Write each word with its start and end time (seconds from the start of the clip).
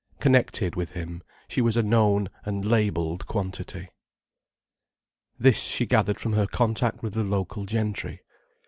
Connected 0.19 0.75
with 0.75 0.93
him, 0.93 1.21
she 1.47 1.61
was 1.61 1.77
a 1.77 1.83
known 1.83 2.27
and 2.43 2.65
labelled 2.65 3.27
quantity. 3.27 3.89
This 5.37 5.61
she 5.61 5.85
gathered 5.85 6.19
from 6.19 6.33
her 6.33 6.47
contact 6.47 7.03
with 7.03 7.13
the 7.13 7.23
local 7.23 7.65
gentry. 7.65 8.21